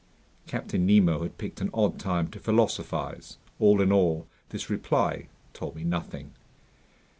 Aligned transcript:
Captain 0.47 0.83
Nemo 0.83 1.21
had 1.21 1.37
picked 1.37 1.61
an 1.61 1.69
odd 1.75 1.99
time 1.99 2.27
to 2.29 2.39
philosophize. 2.39 3.37
All 3.59 3.79
in 3.81 3.91
all, 3.91 4.25
this 4.49 4.67
reply 4.67 5.27
told 5.53 5.75
me 5.75 5.83
nothing. 5.83 6.33